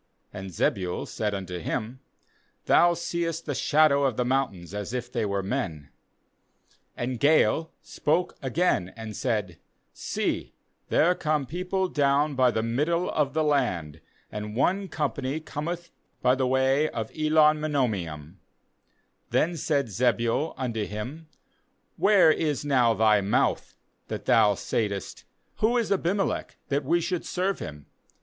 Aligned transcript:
And 0.33 0.49
Zebul 0.49 1.05
said 1.05 1.35
unto 1.35 1.59
him: 1.59 1.99
* 2.31 2.65
Thou 2.65 2.95
seest 2.95 3.45
the 3.45 3.53
shadow 3.53 4.03
of 4.05 4.17
the 4.17 4.25
mountains 4.25 4.73
as 4.73 4.93
if 4.95 5.11
they 5.11 5.27
were 5.27 5.43
men/ 5.43 5.89
37And 6.97 7.19
Gaal 7.19 7.69
spoke 7.83 8.35
again 8.41 8.91
and 8.97 9.15
said:' 9.15 9.59
See, 9.93 10.55
there 10.89 11.13
come 11.13 11.45
people 11.45 11.87
down 11.87 12.33
by 12.33 12.49
the 12.49 12.63
middle 12.63 13.11
of 13.11 13.35
the 13.35 13.43
land, 13.43 14.01
and 14.31 14.55
one 14.55 14.87
company 14.87 15.39
cometh 15.39 15.91
by 16.23 16.33
the 16.33 16.47
way 16.47 16.89
of 16.89 17.11
Elon 17.15 17.59
meonenim/ 17.59 18.37
38Then 19.31 19.55
said 19.59 19.85
Zebul 19.89 20.55
unto 20.57 20.83
him: 20.87 21.27
'Where 21.95 22.31
is 22.31 22.65
now 22.65 22.95
thy 22.95 23.21
mouth, 23.21 23.75
that 24.07 24.25
thou 24.25 24.55
saidst: 24.55 25.25
Who 25.57 25.77
is 25.77 25.91
Abimelech, 25.91 26.57
that 26.69 26.83
we 26.83 27.01
should 27.01 27.23
serve 27.23 27.59
him? 27.59 27.85